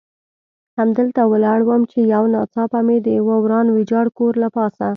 [0.79, 4.87] همدلته ولاړ وم، چې یو ناڅاپه مې د یوه وران ویجاړ کور له پاسه.